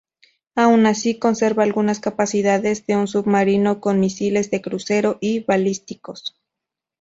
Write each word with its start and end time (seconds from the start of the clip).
Aun 0.55 0.87
así, 0.87 1.19
conserva 1.19 1.61
algunas 1.61 1.99
capacidades 1.99 2.87
de 2.87 2.95
un 2.95 3.07
Submarino 3.07 3.79
con 3.79 3.99
Misiles 3.99 4.49
de 4.49 4.59
Crucero 4.59 5.19
y 5.21 5.41
Balísticos. 5.43 6.41